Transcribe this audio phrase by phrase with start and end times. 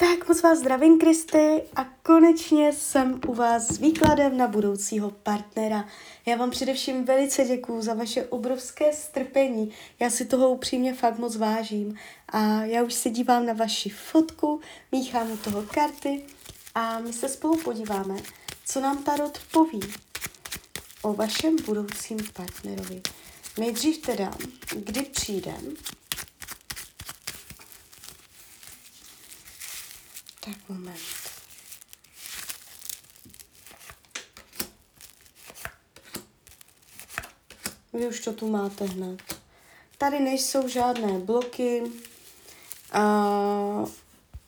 [0.00, 5.88] Tak moc vás zdravím, Kristy, a konečně jsem u vás s výkladem na budoucího partnera.
[6.26, 9.72] Já vám především velice děkuju za vaše obrovské strpení.
[10.00, 11.98] Já si toho upřímně fakt moc vážím.
[12.28, 14.60] A já už se dívám na vaši fotku,
[14.92, 16.22] míchám u toho karty
[16.74, 18.16] a my se spolu podíváme,
[18.66, 19.80] co nám Tarot poví
[21.02, 23.02] o vašem budoucím partnerovi.
[23.58, 24.30] Nejdřív teda,
[24.76, 25.54] kdy přijde,
[30.50, 30.98] Tak moment.
[37.92, 39.20] Vy už to tu máte hned.
[39.98, 41.82] Tady nejsou žádné bloky.
[42.92, 43.84] A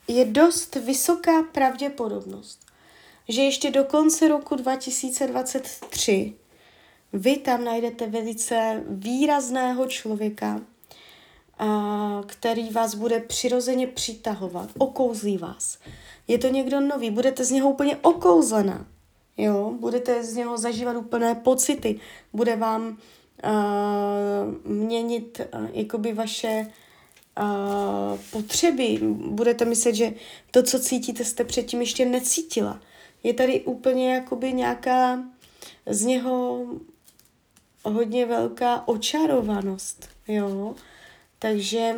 [0.07, 2.59] je dost vysoká pravděpodobnost,
[3.29, 6.33] že ještě do konce roku 2023
[7.13, 10.61] vy tam najdete velice výrazného člověka,
[12.25, 15.77] který vás bude přirozeně přitahovat, okouzlí vás.
[16.27, 18.87] Je to někdo nový, budete z něho úplně okouzlená,
[19.37, 21.99] jo, budete z něho zažívat úplné pocity,
[22.33, 26.67] bude vám uh, měnit uh, jakoby vaše
[27.39, 30.13] uh, potřeby, budete myslet, že
[30.51, 32.79] to, co cítíte, jste předtím ještě necítila.
[33.23, 35.23] Je tady úplně jakoby nějaká
[35.89, 36.65] z něho
[37.83, 40.75] hodně velká očarovanost, jo,
[41.43, 41.95] takže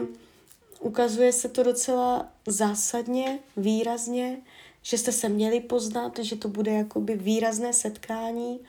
[0.79, 4.37] ukazuje se to docela zásadně, výrazně,
[4.81, 8.59] že jste se měli poznat, že to bude jakoby výrazné setkání.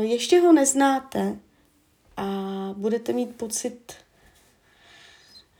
[0.00, 1.38] Ještě ho neznáte
[2.16, 2.24] a
[2.76, 3.92] budete mít pocit,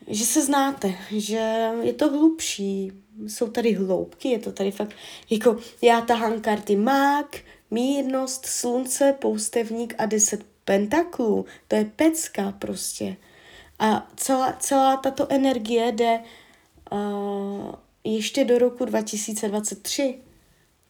[0.07, 2.93] že se znáte, že je to hlubší,
[3.27, 4.95] jsou tady hloubky, je to tady fakt,
[5.31, 7.37] jako já tahám karty mák,
[7.71, 13.17] mírnost, slunce, poustevník a deset pentaklů, to je pecka prostě.
[13.85, 16.21] A celá, celá tato energie jde
[16.93, 20.19] uh, ještě do roku 2023.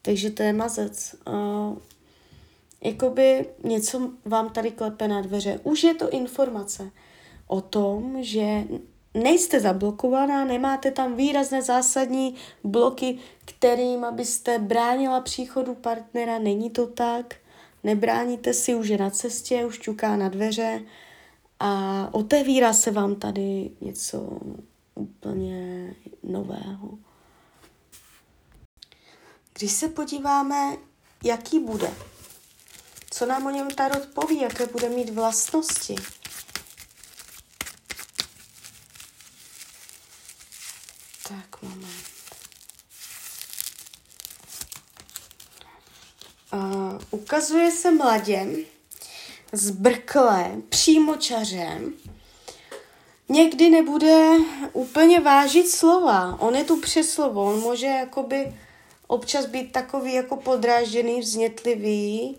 [0.02, 1.14] Takže to je mazec.
[1.28, 1.78] Uh,
[2.84, 5.60] jakoby něco vám tady klepe na dveře.
[5.62, 6.90] Už je to informace
[7.46, 8.64] o tom, že
[9.14, 12.34] nejste zablokovaná, nemáte tam výrazné zásadní
[12.64, 17.34] bloky, kterým abyste bránila příchodu partnera, není to tak.
[17.84, 20.80] Nebráníte si, už je na cestě, už čuká na dveře
[21.60, 24.40] a otevírá se vám tady něco
[24.94, 26.98] úplně nového.
[29.52, 30.76] Když se podíváme,
[31.24, 31.94] jaký bude,
[33.10, 35.96] co nám o něm Tarot poví, jaké bude mít vlastnosti,
[41.28, 42.04] Tak, moment.
[46.52, 48.46] Uh, ukazuje se mladě,
[49.54, 51.94] zbrklé, přímočařem,
[53.28, 54.28] někdy nebude
[54.72, 56.40] úplně vážit slova.
[56.40, 58.54] On je tu přes slovo, on může jakoby
[59.06, 62.36] občas být takový jako podrážděný, vznětlivý.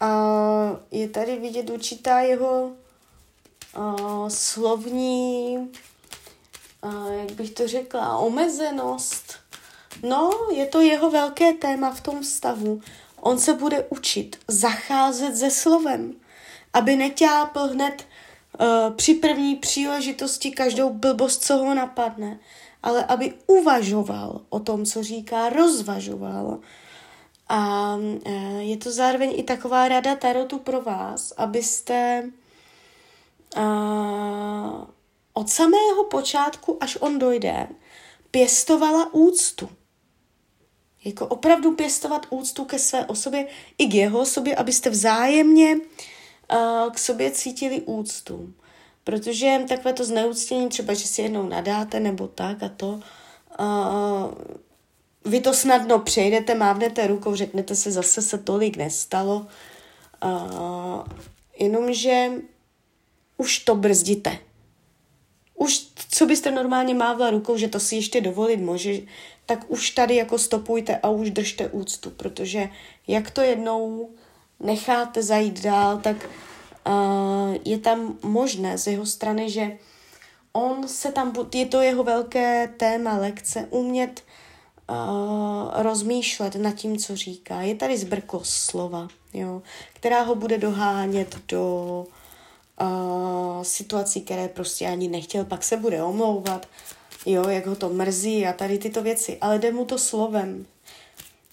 [0.00, 2.72] A je tady vidět určitá jeho
[3.76, 5.70] uh, slovní,
[6.84, 9.34] uh, jak bych to řekla, omezenost.
[10.02, 12.80] No, je to jeho velké téma v tom stavu.
[13.20, 16.14] On se bude učit zacházet se slovem
[16.72, 18.06] aby neťápl hned
[18.60, 22.38] uh, při první příležitosti každou blbost, co ho napadne,
[22.82, 26.58] ale aby uvažoval o tom, co říká, rozvažoval.
[27.48, 32.30] A uh, je to zároveň i taková rada Tarotu pro vás, abyste
[33.56, 34.84] uh,
[35.34, 37.68] od samého počátku, až on dojde,
[38.30, 39.68] pěstovala úctu.
[41.04, 43.46] Jako opravdu pěstovat úctu ke své osobě
[43.78, 45.76] i k jeho osobě, abyste vzájemně
[46.92, 48.54] k sobě cítili úctu.
[49.04, 53.00] Protože takové to zneúctění, třeba, že si jednou nadáte nebo tak a to,
[53.60, 54.34] uh,
[55.24, 59.46] vy to snadno přejdete, mávnete rukou, řeknete se, zase se tolik nestalo,
[60.24, 61.04] uh,
[61.58, 62.30] jenomže
[63.36, 64.38] už to brzdíte.
[65.54, 69.00] Už, co byste normálně mávla rukou, že to si ještě dovolit může,
[69.46, 72.68] tak už tady jako stopujte a už držte úctu, protože
[73.08, 74.10] jak to jednou
[74.62, 76.16] necháte zajít dál, tak
[76.86, 79.78] uh, je tam možné z jeho strany, že
[80.52, 84.24] on se tam, je to jeho velké téma lekce, umět
[84.90, 87.60] uh, rozmýšlet nad tím, co říká.
[87.60, 89.62] Je tady zbrklost slova, jo,
[89.92, 92.06] která ho bude dohánět do
[92.80, 96.66] uh, situací, které prostě ani nechtěl, pak se bude omlouvat,
[97.26, 100.66] jo, jak ho to mrzí a tady tyto věci, ale jde mu to slovem,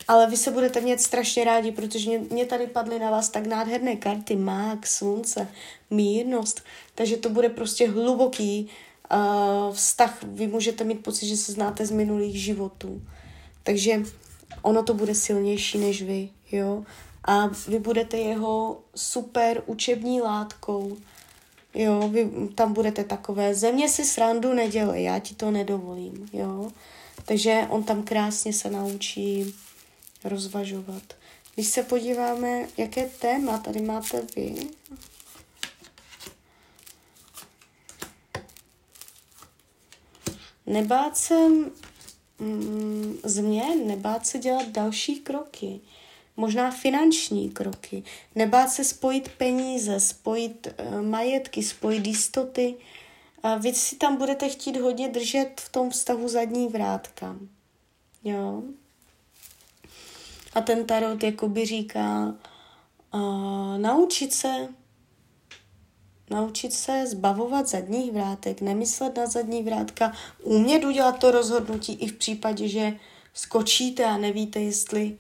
[0.10, 3.48] ale vy se budete mít strašně rádi, protože mě, mě tady padly na vás tak
[3.48, 5.48] nádherné karty, mák, slunce,
[5.90, 6.64] mírnost,
[6.96, 8.70] takže to bude prostě hluboký
[9.14, 13.02] uh, vztah, vy můžete mít pocit, že se znáte z minulých životů.
[13.64, 14.04] Takže
[14.62, 16.84] ono to bude silnější než vy, jo.
[17.24, 20.98] A vy budete jeho super učební látkou,
[21.74, 22.10] jo.
[22.10, 26.72] Vy tam budete takové, země si srandu nedělej, já ti to nedovolím, jo.
[27.26, 29.56] Takže on tam krásně se naučí
[30.24, 31.04] rozvažovat.
[31.56, 34.56] Když se podíváme, jaké téma tady máte vy,
[40.66, 41.50] nebát se
[42.39, 45.80] mm, změn, nebát se dělat další kroky,
[46.38, 48.04] možná finanční kroky,
[48.36, 52.75] nebát se spojit peníze, spojit uh, majetky, spojit jistoty.
[53.44, 57.36] A vy si tam budete chtít hodně držet v tom vztahu zadní vrátka.
[58.24, 58.63] Jo.
[60.54, 62.36] A ten tarot jakoby říká,
[63.13, 64.69] uh, naučit se
[66.30, 70.13] naučit se zbavovat zadních vrátek, nemyslet na zadní vrátka,
[70.44, 72.94] umět udělat to rozhodnutí i v případě, že
[73.34, 75.18] skočíte a nevíte, jestli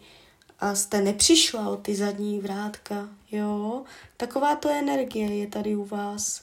[0.59, 3.83] a jste nepřišla o ty zadní vrátka, jo.
[4.17, 6.41] Taková to energie je tady u vás.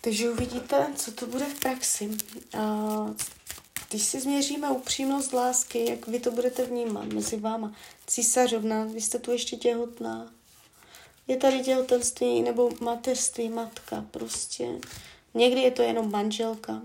[0.00, 2.10] Takže uvidíte, co to bude v praxi.
[2.58, 3.06] A
[3.92, 7.72] když si změříme upřímnost lásky, jak vy to budete vnímat mezi váma.
[8.06, 10.32] Císařovna, vy jste tu ještě těhotná,
[11.28, 14.68] je tady těhotenství nebo mateřství, matka prostě.
[15.34, 16.82] Někdy je to jenom manželka.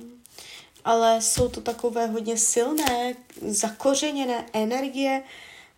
[0.86, 5.24] Ale jsou to takové hodně silné, zakořeněné energie.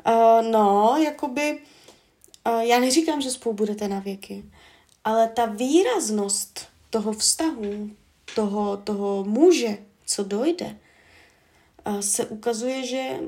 [0.07, 1.61] Uh, no, jakoby,
[2.47, 4.45] uh, já neříkám, že spolu budete na věky,
[5.03, 7.89] ale ta výraznost toho vztahu,
[8.35, 10.77] toho, toho muže, co dojde,
[11.99, 13.19] se ukazuje, že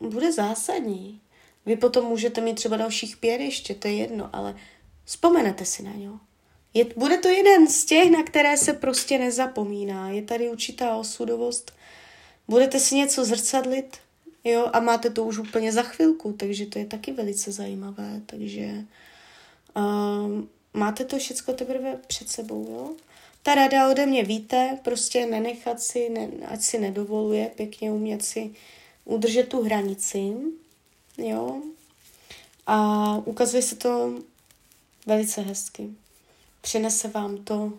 [0.00, 1.20] bude zásadní.
[1.66, 4.54] Vy potom můžete mít třeba dalších pět ještě, to je jedno, ale
[5.06, 6.20] Vzpomenete si na něho.
[6.74, 10.10] Je, bude to jeden z těch, na které se prostě nezapomíná.
[10.10, 11.72] Je tady určitá osudovost.
[12.48, 13.96] Budete si něco zrcadlit,
[14.44, 18.20] jo, a máte to už úplně za chvilku, takže to je taky velice zajímavé.
[18.26, 18.84] Takže
[19.76, 20.44] uh,
[20.74, 22.94] máte to všechno teprve před sebou, jo.
[23.46, 28.54] Ta rada ode mě víte, prostě nenechat si, ne, ať si nedovoluje, pěkně umět si
[29.04, 30.32] udržet tu hranici,
[31.18, 31.62] jo.
[32.66, 34.14] A ukazuje se to
[35.06, 35.90] velice hezky.
[36.60, 37.72] Přinese vám to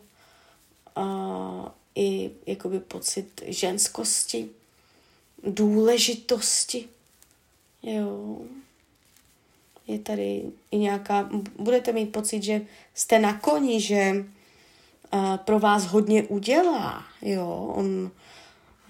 [0.95, 4.49] a, i jakoby pocit ženskosti,
[5.43, 6.87] důležitosti.
[7.83, 8.37] Jo.
[9.87, 11.29] Je tady i nějaká,
[11.59, 12.61] budete mít pocit, že
[12.93, 14.25] jste na koni, že
[15.37, 17.03] pro vás hodně udělá.
[17.21, 17.73] Jo.
[17.75, 18.11] On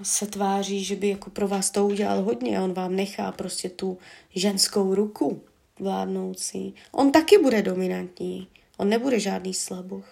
[0.04, 3.98] se tváří, že by jako pro vás to udělal hodně on vám nechá prostě tu
[4.36, 5.42] ženskou ruku
[5.80, 6.76] vládnoucí.
[6.92, 8.48] On taky bude dominantní.
[8.78, 10.06] On nebude žádný slaboch.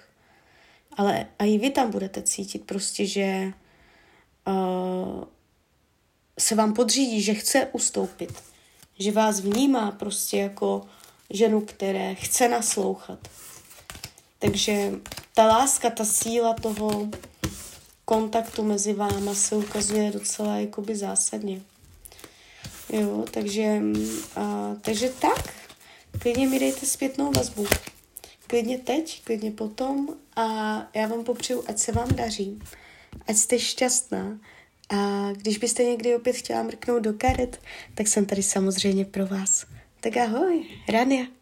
[0.97, 3.53] Ale a i vy tam budete cítit prostě, že
[4.47, 5.23] uh,
[6.39, 8.43] se vám podřídí, že chce ustoupit.
[8.99, 10.81] Že vás vnímá prostě jako
[11.29, 13.27] ženu, které chce naslouchat.
[14.39, 14.91] Takže
[15.35, 17.09] ta láska, ta síla toho
[18.05, 21.61] kontaktu mezi váma se ukazuje docela jakoby zásadně.
[22.89, 23.81] Jo, takže,
[24.35, 25.53] a, takže tak.
[26.19, 27.67] Klidně mi dejte zpětnou vazbu.
[28.47, 30.43] Klidně teď, klidně potom a
[30.93, 32.59] já vám popřeju, ať se vám daří,
[33.27, 34.39] ať jste šťastná
[34.89, 37.61] a když byste někdy opět chtěla mrknout do karet,
[37.95, 39.65] tak jsem tady samozřejmě pro vás.
[39.99, 41.34] Tak ahoj, Rania.